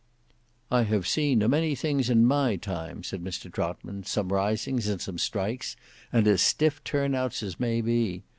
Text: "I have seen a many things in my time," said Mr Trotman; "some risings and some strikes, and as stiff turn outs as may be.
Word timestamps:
"I 0.71 0.81
have 0.81 1.07
seen 1.07 1.43
a 1.43 1.47
many 1.47 1.75
things 1.75 2.09
in 2.09 2.25
my 2.25 2.55
time," 2.55 3.03
said 3.03 3.23
Mr 3.23 3.53
Trotman; 3.53 4.03
"some 4.03 4.33
risings 4.33 4.87
and 4.87 4.99
some 4.99 5.19
strikes, 5.19 5.75
and 6.11 6.27
as 6.27 6.41
stiff 6.41 6.83
turn 6.83 7.13
outs 7.13 7.43
as 7.43 7.59
may 7.59 7.81
be. 7.81 8.23